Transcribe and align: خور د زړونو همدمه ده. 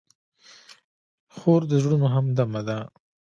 خور 1.35 1.61
د 1.71 1.71
زړونو 1.83 2.07
همدمه 2.15 2.61
ده. 2.67 2.77